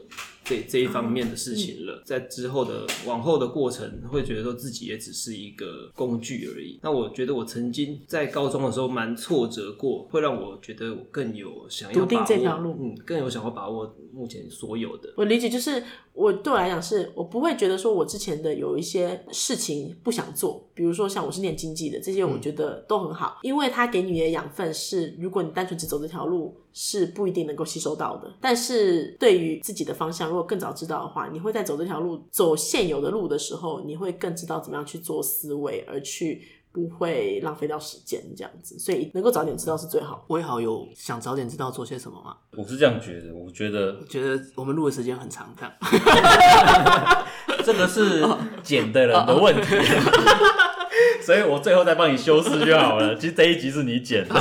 [0.47, 2.01] 这这一方面的事情了。
[2.05, 6.79] 在之后的往后的过程，会觉得说自己也只是一个工具而已。
[6.81, 15.13] 那我觉得我曾经在高中的时候蛮挫折过，会让我觉得我更有想要笃定把握这条路嗯，更有想要把握目前所有的。
[15.17, 15.83] 我理解就是，
[16.13, 28.31] 我对我来讲是，我不会觉得说我之前的有一些事情不想做，比如说像我是念经济的，这些我觉得都很好，因为它给你的养分是，如果你单纯只走这条路，是不一定能够吸收到的。
[28.39, 38.77] 但是对于自己的方向，如果更早知道的话，你会在走这条路、走现有的路的时候，你会更知道怎么样去做思维，而去不会浪费掉时间这样子。
[38.77, 42.35] 所以能够早点知道是最好我也好有想早点知道做些什么吗？
[42.55, 45.73] 我是这样觉得，我觉得我觉得我们录的时间很长，这样
[47.65, 48.23] 这个是
[48.61, 49.75] 剪的人的问题，
[51.21, 53.15] 所以我最后再帮你修饰就好了。
[53.15, 54.35] 其实这一集是你剪的。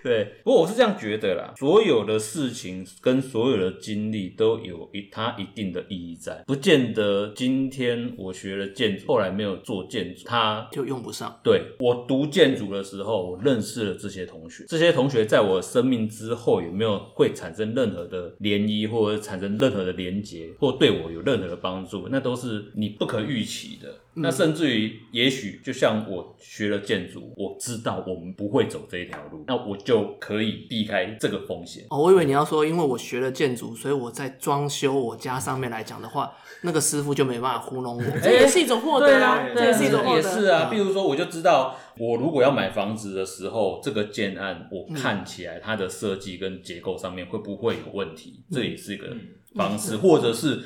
[0.04, 11.38] 对，不过我是这样觉得啦，所有的事情跟所有的经历都有一它一定的意义在，不见得今天我学了建筑，后来没有做建筑，它就用不上。
[11.44, 23.94] 对我读建筑的时候，我认识了这些同学，这些同学在我生命之后有没有会产生任何的涟漪，或者产生任何的连结，或对我有任何的帮助，那都是你不可预期的。
[24.14, 31.84] 那甚至于，也许就像我学了建筑，我知道我们不会走这一条路，那我就可以避开这个风险。
[31.90, 38.18] 哦，我以为你要说，因为我学了建筑，所以我在装修我家上面来讲的话，那个师傅就没办法糊弄我。
[38.20, 40.16] 这也是一种获得啊，这也是一种获得。
[40.16, 40.68] 也是啊。
[40.68, 49.06] 比如说，我就知道，我如果要买房子的时候，这个建案我看起来它的设计跟结构上面会不会有问题，这也是一个
[49.54, 50.60] 方式，或者是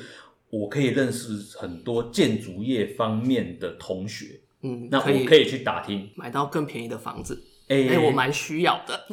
[0.49, 6.09] 我可以认识很多建筑业方面的同学，嗯，那我可以去打听。
[6.15, 7.43] 买到更便宜的房子。
[7.67, 9.05] 哎、哎、我蛮需要的。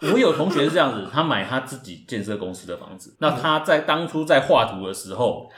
[0.12, 5.48] 我有同学是这样子，他买他自己建设公司的房子，那他在当初在画图的时候，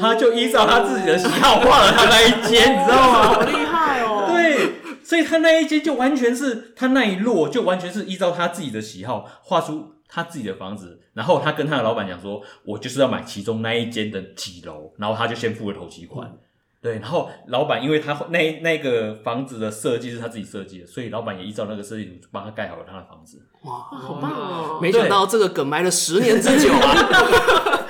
[0.00, 3.22] 他就依照他自己的喜好画了他那一间，你知道吗？
[3.34, 16.36] 好厉害哦！， 对，所以他那一间就完全是他那一摞就完全是依照他自己的喜好画出他自己的房子，然后他跟他的老板讲说，我就是要买其中那一间的几楼，然后他就先付了头期款。
[16.82, 23.42] 对，然后老板因为他那那个房子的设计是他自己设计的，所以老板也依照那个设计图帮他盖好了他的房子。
[23.62, 24.78] 哇，好棒哦！
[24.80, 27.82] 没想到这个梗埋了十年之久啊！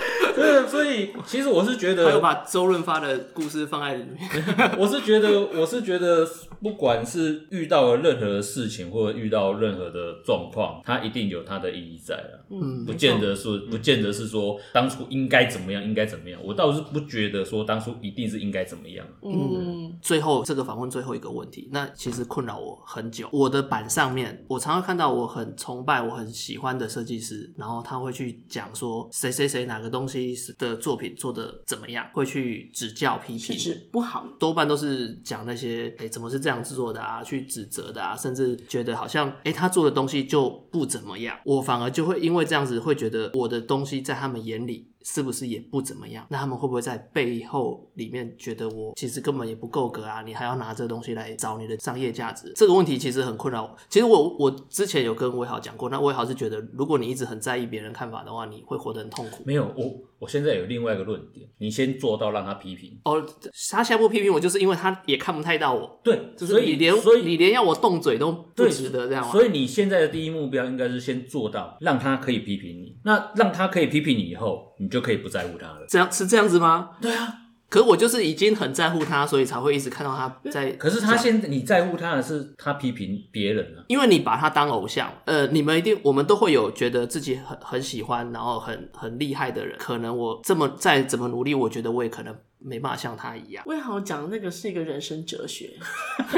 [0.62, 4.18] 对，所以其实我是觉还有得，把周润发的故事放在里面。
[4.78, 6.26] 我是觉得，我是觉得，
[6.60, 12.34] 不管是遇到了任何的事情，或者遇到任何的状况，它一定有它的意义在啊。
[12.50, 16.40] 嗯，不见得是，不见得是说当初应该怎么样，应该怎么样。
[16.44, 19.04] 我倒是不觉得说当初一定是应该怎么样。
[19.22, 23.28] 嗯，最后这个访问最后一个问题，那其实困扰我很久。
[23.32, 33.60] 我的板上面，我常常看到我很崇拜、我很喜欢的设计师，然后他会去讲说谁谁谁哪个东西是的作品做的怎么样，会去指教批是评。
[33.60, 34.26] 指不好。
[34.38, 46.26] 多半都是讲那些诶、怎么是这样制作的啊，去指责的啊，甚至觉得好像诶、他做的东西就不怎么样，我反而就会因为这样子会觉得我的东西在他们眼里是不是也不怎么样？
[46.28, 50.20] 那他们会不会在背后里面觉得我其实根本也不够格啊？
[50.22, 52.52] 你还要拿这东西来找你的商业价值？
[52.56, 53.76] 这个问题其实很困扰我。
[53.88, 59.44] 其实我我之前有跟威豪讲过，那威豪是觉得如果你一直很在意别人看法的话，你会活得很痛苦。
[59.46, 62.98] 没有，我我现在有另外一个论点，你先做到让他批评。
[63.04, 63.24] 哦，
[63.70, 66.00] 他现在不批评我，就是因为他也看不太到我。
[66.02, 69.30] 对，就是所以你连所以你连要我动嘴都不值得这样吗？
[69.30, 72.96] 所以你现在的第一目标应该是先做到让他可以批评你。
[73.04, 75.86] 那让他可以批评你以后，你就可以不在乎他了。
[75.88, 76.90] 这样是这样子吗？
[77.00, 77.34] 对啊，
[77.68, 80.70] 可是我就是已经很在乎他，所以才会一直看到他在。
[80.72, 83.84] 可是他现在你在乎他的是他批评别人啊。
[83.88, 89.76] 因为你把他当偶像，呃，你们一定，我们都会有觉得自己很很喜欢，然后很很厉害的人。
[89.78, 93.64] 可能我这么再怎么努力，我觉得我也可能没办法像他一样。
[93.66, 95.70] 魏豪讲的那个是一个人生哲学，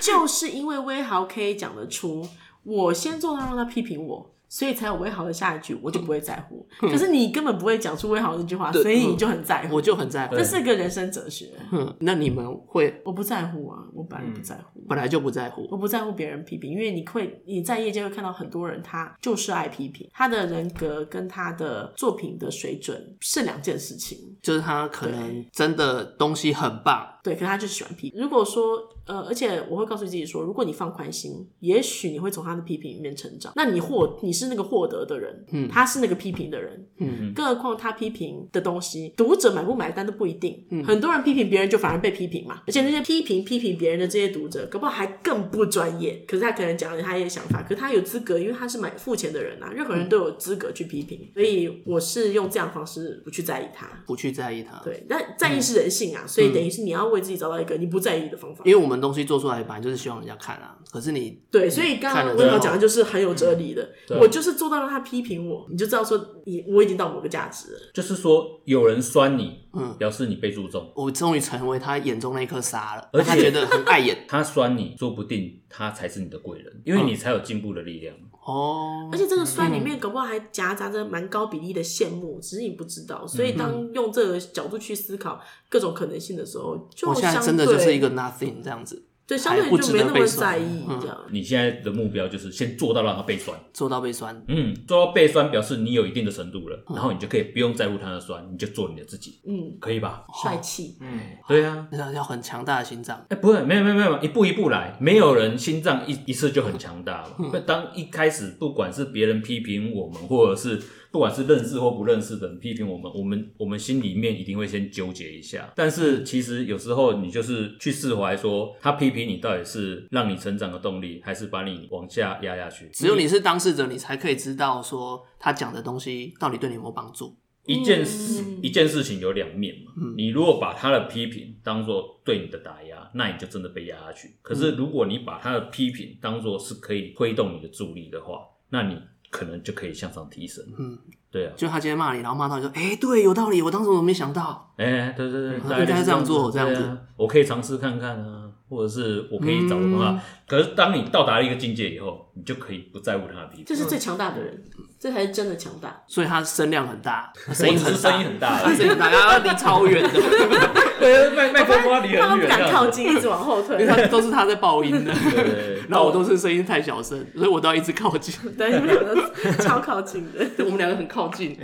[0.00, 2.26] 就就是因为威豪可以讲得出，
[2.64, 4.34] 我先做到让他批评我。
[4.50, 6.68] 所以才有威豪的下一句，我就不会在乎。
[6.80, 9.76] 可是你根本不会讲出威豪那句话，所以你就很在乎。
[9.76, 10.44] 我就很在乎这。
[10.44, 11.52] 是个人生哲学。
[11.70, 14.84] 哼，那你们会我不在乎啊，我本来不在乎。
[14.88, 24.18] 本来就不在乎，我不在乎别人批评，因为你会你在业界会看到很多人，他就是爱批评，他的人格跟他的作品的水准是两件事情。
[24.42, 28.20] 就是他可能真的东西很棒，对，可是他就是喜欢批评。
[28.20, 33.52] 如果说呃，而且我会告诉自己说，如果你放宽心，也许你会从他的批评里面成长。
[33.56, 40.64] 那你获你是那个获得的人，嗯，他是那个批评的人，嗯，更何况他批评的东西，读者买不买单都不一定。
[40.70, 46.24] 嗯，很多人批评别人就反而被批评嘛，而且那些批评批评别人的这些读者，搞不好还更不专业。
[46.28, 51.28] 可是他可能讲了他一些想法，可是他有资格，因为他是买付钱的人啊，任何人都有资格去批评。
[51.34, 53.88] 所以我是用这样的方式不去在意他。
[54.06, 54.80] 不去在意他。
[54.84, 58.62] 对，但在意是人性啊，所以等于是你要为自己找到一个你不在意的方法。
[58.64, 63.88] 因为我们东西做出来本来就是希望人家看啊，可是你对，所以刚刚我要讲的就是很有哲理的。
[64.06, 67.78] 对我就是做到让他批评我，你就知道说你我已经到某个价值了。
[67.92, 78.14] 就是说，有人酸你，嗯表示你被注重；我终于成为他眼中那颗沙了，而且他觉得很碍眼 他酸你，说不定他才是你的贵人，因为你才有进步的力量。
[78.44, 79.18] 哦而。
[79.18, 83.26] 且这个酸里面搞不好还夹杂着蛮高比例的羡慕，只是你不知道。
[83.26, 91.16] 所以当用这个角度去思考各种可能性的时候，就我现在相真的就是对一个 nothing 这样子，对相对就没那么在意嗯这样。
[91.30, 94.42] 你现在的目标就是先做到让他背酸，做到背酸。
[94.48, 100.24] 嗯，做到背酸表示你有一定的程度了，然后你就可以不用在乎他的酸，你就做你的自己，嗯，可以吧？
[100.42, 100.96] 帅气。
[101.00, 107.36] 嗯对啊，要要很强大的心脏，哎、不会，没有没有没有，一步一步来，没有人心脏一一次就很强大了。
[107.52, 115.72] 那、当一开始，不管是别人批评我们，或者是不管是认识或不认识的人批评我们，我们我们心里面一定会先纠结一下。
[115.74, 122.88] 但是其实有时候你就是去释怀，说他批评你到底是让你成长的动力，还是把你往下压下去？
[122.92, 127.36] 只有你是当事者，你才可以知道说他讲的东西到底对你有没有帮助。
[127.66, 129.92] 一件事、一件事情有两面嘛。
[130.16, 134.34] 你如果把他的批评当做对你的打压，那你就真的被压下去。
[134.42, 138.98] 可是如果你把他的批评当做是可以推动你的助力的话，那你
[139.30, 140.64] 可能就可以向上提升。
[140.78, 140.98] 嗯，
[141.30, 144.72] 对啊，就他今天骂你，然后骂到你说，哎、对，有道理，我当时怎么没想到？
[144.76, 148.48] 哎、对对对，嗯大概就是应该这样做这样子啊我可以尝试看看啊。
[148.70, 150.22] 或者是我可以找的方法。
[150.46, 153.64] 可是当你到达一个境界以后，你就可以不在乎他的批评。
[153.66, 154.62] 这是最强大的人，
[154.96, 156.00] 这才是真的强大。
[156.06, 160.10] 所以他声量很大， 声音很大，声音很大他 声音很大，他离超远的，
[161.00, 164.04] 对，麦麦克风他们不很远，敢靠近，一直往后退因为退。
[164.04, 165.79] 他都是他在爆音的，对。
[165.90, 168.34] 然后我都是声音太小声，所以我都要一直靠近。
[168.56, 169.30] 对，你们两个
[169.62, 170.64] 超靠近的。
[170.64, 171.58] 我们两个很靠近，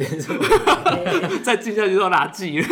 [1.45, 2.67] 再近下去都拉近了。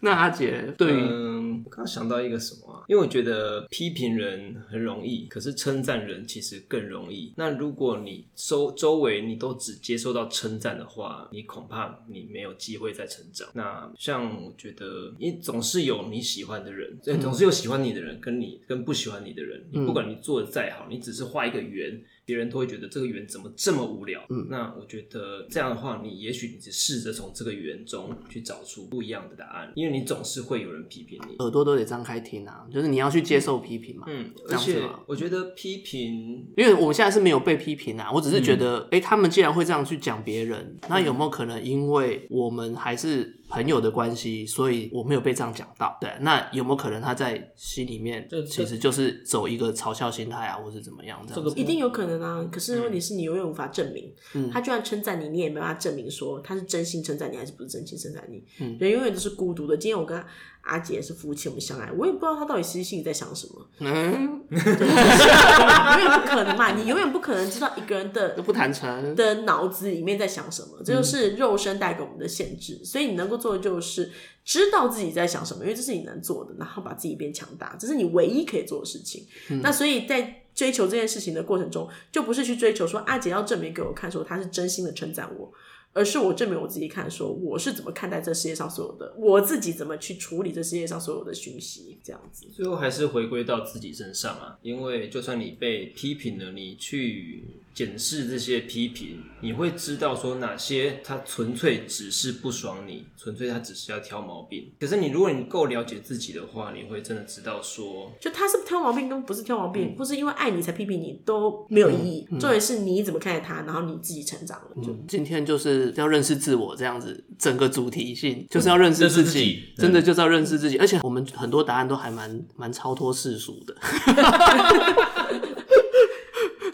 [0.02, 2.84] 那阿杰对于嗯，我刚刚想到一个什么啊？
[2.88, 7.34] 因为我觉得批评人很容易，可是称赞人其实更容易。
[7.36, 13.48] 那如果你周周围你都只接受到称赞的话，你恐怕你没有机会再成长。
[13.52, 19.62] 那像我觉得，你总是有你喜欢的人，对，总是有喜欢你的人，跟你跟不喜欢你的人。
[19.70, 22.02] 你不管你做的再好，你只是画一个圆。
[22.30, 24.24] 别人都会觉得这个圆怎么这么无聊？
[24.28, 31.34] 嗯，那我觉得这样的话，你也许你只试着从这个圆中去找出不一样的答案，因为你总是会有人批评你。
[31.38, 34.06] 耳朵都得张开听啊，就是你要去接受批评嘛。
[34.08, 45.98] 嗯，这而且我觉得批评，因为我们现在是没有被批评啊，我只是觉得，哎、他们既然会这样去讲别人，那有没有可能因为我们还是朋友的关系，所以我没有被这样讲到？
[46.00, 51.54] 对，那有没有可能他在心里面这其实就是走一个嘲笑心态啊，或是怎么样这样？
[51.56, 54.12] 一定有可能啊，可是问题是你永远无法证明。
[54.52, 58.42] 他就算称赞你，你也没办法证明说他是真心称赞你，还是不是真心称赞你。
[58.78, 59.76] 人永远都是孤独的。
[59.76, 60.22] 今天我跟
[60.62, 63.66] 阿杰是夫妻，我们相爱，我也不知道他到底实际心里在想什么。
[63.78, 69.14] 嗯，永远不可能嘛，你永远不可能知道一个人的都不坦诚。
[69.16, 72.80] 的脑子里面在想什么，这就是肉身带给我们的限制。
[72.84, 74.10] 所以你能够做的就是
[74.44, 79.26] 知道自己在想什么，因为这是你能做的，然后把自己变强大，这是你唯一可以做的事情。
[79.62, 85.50] 那所以在追求这件事情的过程中，就不是去追求说阿杰要证明给我看，说他是真心的称赞我。
[85.92, 92.46] 而是我证明我自己看，说我是怎么看待这世界上所有的，我自己怎么去处理这世界上所有的讯息，这样子。
[92.52, 94.56] 最后还是回归到自己身上啊。
[94.62, 104.70] 因为就算你被批评了，你去检视这些批评，你会知道说哪些他纯粹只是不爽你，纯粹他只是要挑毛病。
[104.78, 112.26] 可是你如果你够了解自己的话，你会真的知道说，就他是挑毛病跟不是挑毛病，或是因为爱你才批评你都没有意义。
[112.38, 114.66] 重点是你怎么看待他，然后你自己成长了。
[114.82, 120.76] 就今天就是要认识自我，这样子，整个主题性就是要认识自己，真的就是要认识自己。
[120.78, 123.74] 而且我们很多答案都还蛮蛮超脱世俗的，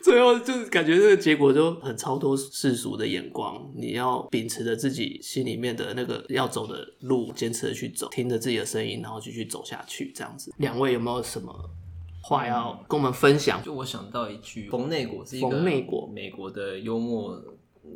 [0.06, 3.68] 最后就是感觉这个结果就很超脱世俗的眼光。
[3.74, 10.12] 你要秉持着自己心里面的那个要走的路，坚持的去走，听着自己的声音，然后继续走下去。
[10.14, 11.52] 这样子，两位有没有什么
[12.22, 13.60] 话要跟我们分享？
[13.64, 17.42] 就我想到一句，冯内果是一个冯内果美国的幽默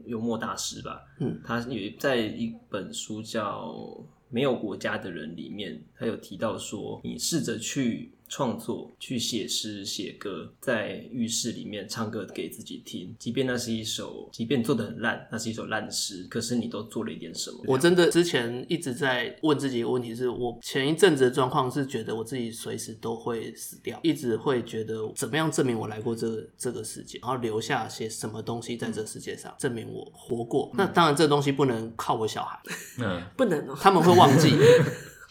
[0.07, 3.69] 幽默大师吧，嗯，他有在一本书叫
[4.29, 17.59] 《没有国家的人》里面，他有提到说，你试着去创作、去写诗、写歌，在浴室里面唱歌给自己听，即便那是一首，即便做的很烂，那是一首烂诗，可是你都做了一点什么。
[17.67, 30.71] 我真的之前一直在问自己一个问题是，我前一阵子的状况是觉得我自己随时都会死掉，一直会觉得怎么样证明我来过这个这个世界，然后留下些什么东西在这个世界上，证明我活过。
[30.75, 32.57] 那当然，这东西不能靠我小孩，
[33.01, 34.51] 嗯，不能哦、他们会忘记。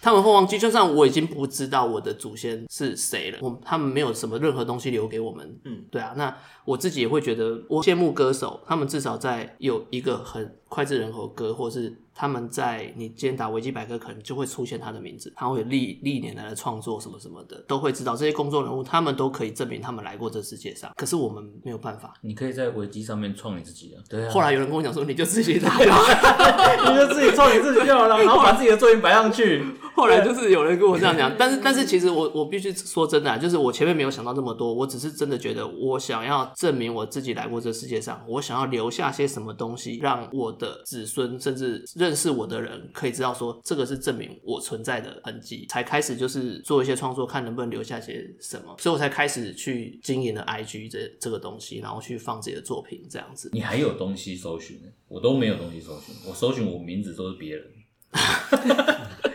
[0.01, 5.59] 他们会忘记，就算我已经不知道我的祖先是谁了，我他们没有什么任何东西留给我们。
[5.65, 6.35] 嗯，对啊，那
[6.65, 22.13] 我自己也会觉得，我羡慕歌手，他们至少在有一个很脍炙人口歌，或是他们在你今天打维基百科，可能就会出现他的名字，他会历历年来的创作什么什么的，都会知道这些公众人物，他们都可以证明他们来过这世界上，可是我们没有办法。
[22.19, 24.29] 你可以在维基上面创你自己的，对啊。
[24.33, 25.73] 后来有人跟我讲说，你就自己打。
[25.79, 29.63] 你就自己创你自己就好了，然后把自己的作品摆上去。
[29.95, 53.51] 后来就是有人跟我这样讲， 但是但是其实我我必须说真的、啊，就是我前面没有想到这么多，我只是真的觉得我想要证明我自己来过这世界上，我想要留下些什么东西，让我的子孙甚至认认识我的人可以知道说这个是证明我存在的痕迹，才开始就是做一些创作，看能不能留下些什么，所以我才开始去经营了 IG 这这个东西，然后去放自己的作品这样子。
[53.53, 57.65] 你还有东西搜寻，我都没有东西搜寻，我搜寻我名字都是别人。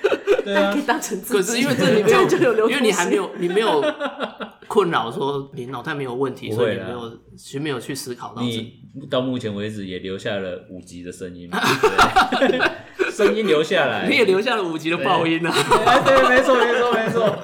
[0.45, 1.35] 对啊可以，当成自己。
[1.35, 3.83] 可是因为这里没有，就有流因为你还没有，你没有
[4.69, 8.43] 困扰说你脑袋没有问题，所以你没有，其实没有去思考到。
[8.43, 8.73] 你
[9.11, 11.51] 到目前为止也留下了五级的声音
[13.11, 15.51] 声音留下来，你也留下了五级的爆音啊！
[15.87, 17.39] 哎，对，没错，没错，没错。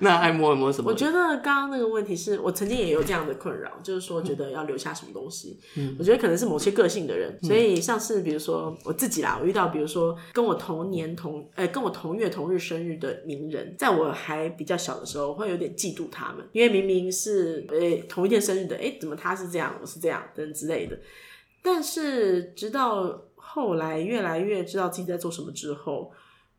[0.02, 0.90] 那爱摸一摸什么？
[0.90, 5.60] 我觉得刚刚那个问题是我曾经也有这样的困扰，就是说觉得要留下什么东西。
[5.76, 17.78] 嗯，我觉得可能是某些个性的人，所以像是比如说我自己啦，我遇到比如说跟我同年同呃跟我同月同日生日的名人，在我还比较小的时候，我会有点嫉妒他们，因为明明是呃
[18.08, 20.98] 同一天生日的，哎，怎么他是这样，我是这样等之类的。
[21.62, 26.10] 但是直到后来越来越知道自己在做什么之后。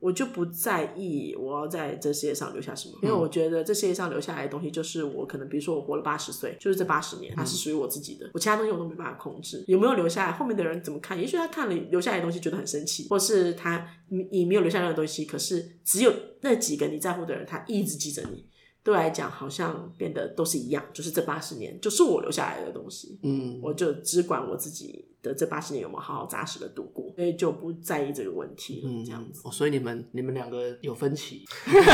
[0.01, 11.17] 我就不在意我要在这世界上留下什么，因为我觉得这世界上留下来的东西就是我可能，比如说我活了八十岁，就是这八十年它是属于我自己的，我其他东西我都没办法控制，有没有留下来，后面的人怎么看？
[11.17, 18.45] 也许他看了留下来的东西觉得很生气，或是他你你没有留下来的东西，可是只有那几个你在乎的人，他一直记着你。
[18.83, 29.41] 对我来讲，好像变得都是一样，就是这八十年就是我留下来的东西，嗯，我就只管我自己的这八十年有没有好好扎实的度过，所以就不在意这个问题了，这样子。
[29.43, 31.45] 哦，所以你们你们两个有分歧，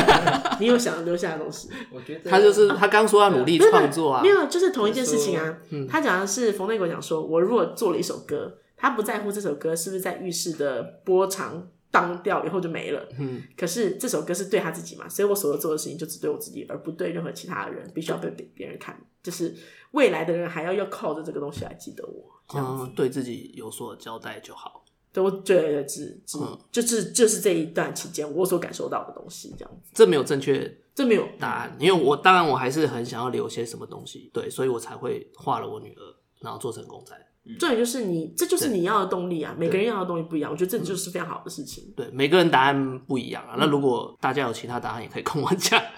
[0.61, 1.69] 你有想留下的东西？
[1.93, 5.59] 我觉得他就是他刚说要努力创作啊，没有，就是同一件事情啊。
[5.89, 11.67] 他讲的是冯内国讲说，我如果做了一首歌，他不在乎这首歌是不是在浴室的波长。
[11.91, 13.07] 当掉以后就没了。
[13.17, 19.55] 嗯，可是这首歌是对他自己嘛，所以我所有做的事情就只对我自己，而不对任何其他的人，必须要被别别人看，就是
[19.91, 22.25] 未来的人还要要靠着这个东西来记得我。
[22.53, 24.83] 嗯，对自己有所交代就好。
[25.13, 26.37] 都对，只只
[26.71, 29.89] 就是就是这一段期间我所感受到的东西，这样子。
[29.95, 37.15] 这没有正确，这没有答案，因为我当然我还是很想要留些什么东西，对，所以我才会画了我女儿，然后做成公仔。
[37.55, 39.55] 重点就是你，这就是你要的动力啊！
[39.57, 41.83] 每个人要的东西不一样，我觉得这就是非常好的事情。
[41.95, 43.55] 对，每个人答案不一样啊。
[43.57, 45.81] 那如果大家有其他答案，也可以跟我讲。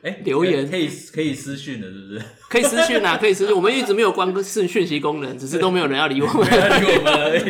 [0.00, 2.22] 哎，留言可以可以私讯的，是不是？
[2.48, 3.54] 可以私讯啊， 可以私讯。
[3.54, 6.46] 我们一直没有关是讯息功能，只是都没有人要理我们。
[6.46, 7.40] 理我们而已。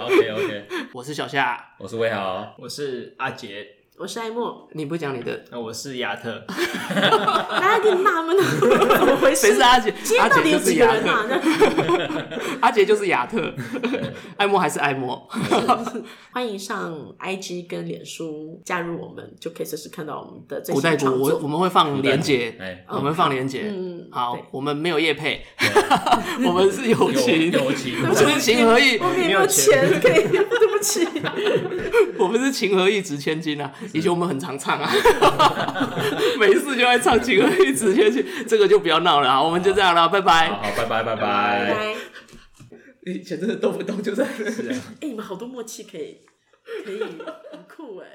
[0.00, 3.64] OK OK，我是小夏，我是魏豪，我是阿杰。
[3.96, 8.42] 我是艾莫，你不讲你的，那我是亚特， 大家更纳闷了，
[8.98, 9.46] 怎么回事？
[9.46, 9.94] 谁是阿杰？
[10.02, 11.24] 今天到底有几个人啊？
[12.60, 13.54] 阿杰就是亚特，
[14.36, 15.16] 艾莫还是艾莫？
[16.32, 22.52] 欢迎上 IG 跟脸书加入我们，就可以随时看到我们的古代古，我我们会放连接，
[22.88, 23.66] 我们放连接。
[23.72, 25.40] 嗯，好，我们没有叶配，
[26.44, 30.24] 我们是友情，友情，我们情和义，我们没有钱可以，
[32.18, 33.72] 我们是情何以值千金啊。
[33.92, 34.90] 以前我们很常唱啊，
[36.38, 40.48] 没事就爱唱《情何以值千金，这个就不要闹了啊，我们就这样了，拜拜。
[40.50, 41.94] 好，拜拜，拜拜。
[43.06, 44.24] 以前真的动不动就在。
[45.00, 46.20] 哎，你们好多默契，可以，
[46.84, 47.00] 可以，
[47.52, 48.06] 很酷哎。